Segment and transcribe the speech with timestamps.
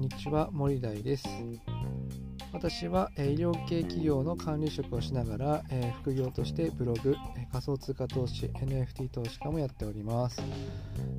[0.00, 1.24] にちは森大です。
[2.52, 5.62] 私は医療系企業の管理職をしながら
[6.02, 7.16] 副業としてブログ
[7.50, 10.40] 仮想通貨投資 NFT 投資家もやっております。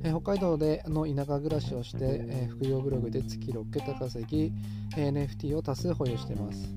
[0.02, 4.52] 北海道での田舎暮らしをして副業ブログで月6桁稼ぎ
[4.96, 6.72] NFT を多数保有しています。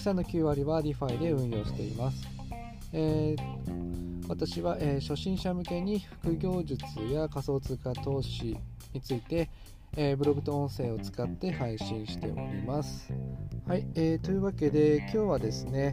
[0.00, 2.28] 下の9割は DeFi で運用しています、
[2.92, 8.56] えー、私は、え、初心者向けに副業術や仮想通貨投資
[8.92, 9.48] について、
[9.96, 13.12] えー、ブログと音声を使って配信しております。
[13.66, 15.92] はい、えー、というわけで今日はですね、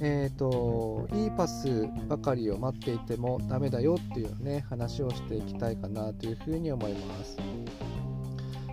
[0.00, 7.36] えーと、いいパスばかりを待っていてもダメだよっていうね話をしていきたいかなというふうに思います。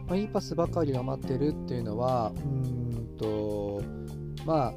[0.08, 3.84] まあ、いいパスばかりを待ってるっていうのはうんと
[4.46, 4.74] まあ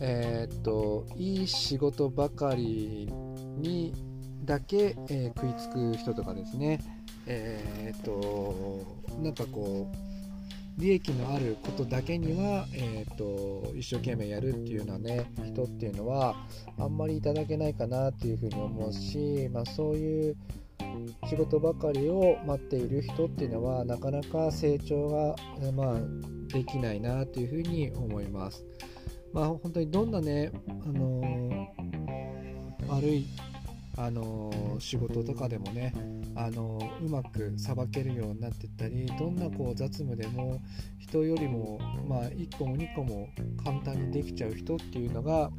[0.00, 3.08] えっ、といい仕事ばかり
[3.58, 3.94] に
[4.46, 6.80] だけ、えー、食いつく人とかですね
[7.26, 8.86] えっ、と
[9.20, 10.16] なんかこう
[10.78, 16.36] 利益のあることだけには、えーと、一生懸命やるっていうようなね人っていうのは
[16.78, 20.36] あんまりいただけないかなっていうふうに思うし、まあ、そういう
[21.28, 26.00] 仕事ばかりを待っている人っていうのはなかなか成長が、まあ、
[26.52, 28.64] できないなというふうに思います。
[29.32, 31.66] まあ、本当にどんなね、あのー、
[32.88, 33.26] 悪い
[33.96, 35.92] あの仕事とかでもね、
[36.34, 40.60] あのうまくさばけるようになっていったりどんなこう雑務でも
[40.98, 43.28] 人よりも、まあ、1個も2個も
[43.64, 45.50] 簡単にできちゃう人っていうのが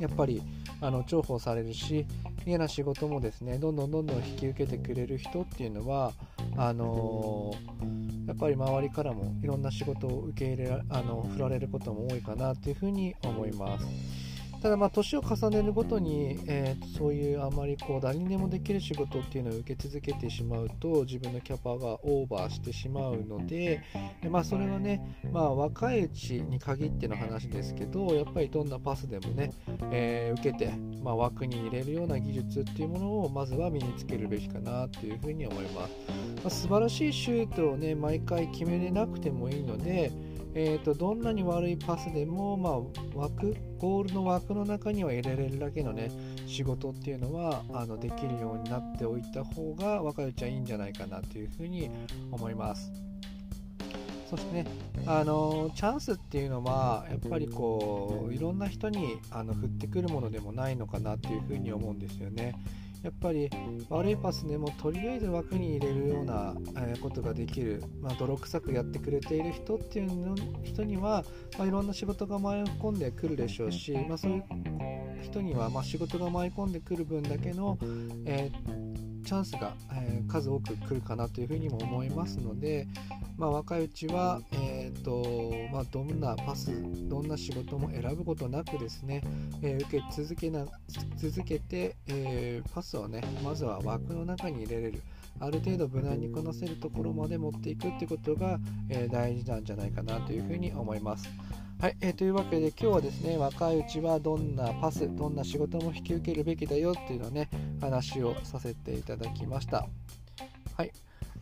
[0.00, 0.42] やっぱり
[0.80, 2.04] あの重宝されるし
[2.44, 6.12] 嫌な仕事もですねどんどんどんどん引き受けてくれる人っていうのは
[6.56, 14.23] あのー、やっぱり周りからもいろんな仕事を受け入れあの振られることも多いかなというふうに思います。
[14.64, 23.82] ただまあ年を重ねるごとに、えー、そういうあまりこう誰にでもできる仕事っていうのを受け続けてしまうと自分のキャパがオーバーしてしまうので、
[24.30, 29.50] まあ、それはね、まあ、若いうちに限っての話ですけどやっぱりどんなパスでもね、
[29.92, 30.72] えー、受けて、
[31.02, 35.92] まあ、枠に入れるような技術っていうものをまずは身につけるべきかなというふうに思います、
[36.36, 40.10] まあ、素晴らしいシュートをね毎回決めれなくてもいいので
[40.56, 46.10] えーと、どんなに悪いパスでも、まあ、枠ゴールの枠の中には入れれるだけの、ね、
[46.46, 51.90] 仕事っていうのはあのできるようになっておいた方が若いうちはいいんじゃないかなというふうに
[52.32, 52.90] 思います。
[54.30, 54.66] そしてね、
[55.06, 62.54] あのチャンスっていうのはやっぱりこういろんな人にあの降ってくるものでもないのかなっていうふうに思うんですよね。
[63.04, 63.50] やっぱり
[63.90, 71.22] 悪いパスでもとりあえず枠に入れるような、えことができる、まあ、泥臭くやってくれている人っていうの人には、
[71.58, 74.44] まあ、いろんな仕事が舞い込んでくるでしょうし、まあ、そういう
[75.22, 77.78] 人には、ま仕事が舞い込んでくる分だけの、
[78.24, 82.88] えー、チャンスが、えー、数多く来るかなというふうにも思いますので、
[83.36, 85.24] まあ、若いうちは、えーと
[85.72, 86.70] まあ、どんなパス
[87.08, 89.22] どんな仕事も選ぶことなくですね、
[89.62, 90.66] えー、受け続けな
[91.16, 95.02] 続けて、えー、パスをねまずは枠の中に入れれる
[95.40, 98.58] ある程度無難にこなせるところまで持っていくってことが、
[98.88, 101.28] えー、大事なんじゃないかなというふうに思います。
[101.80, 107.50] はい、えー、というわけで今日はですね若いうちはどんなパスどんな仕事も引き受けるべきだよっていうのをね
[107.80, 109.88] 話をさせていただきました。
[110.76, 110.92] はい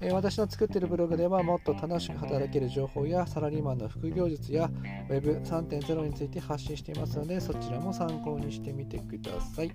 [0.02, 4.68] え私の作っているブログではもっと楽しく働ける情報やサラリーマンの副業術や
[5.08, 9.72] Web3.0 について発信していますのでそちらも参考にしてみてください、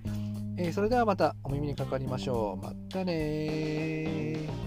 [0.57, 2.63] えそれではまたお耳にかかりましょう。
[2.63, 4.66] またね